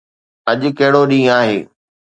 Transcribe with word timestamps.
اڄ 0.51 0.61
ڪهڙو 0.77 1.01
ڏينهن 1.09 1.31
آهي؟ 1.37 1.57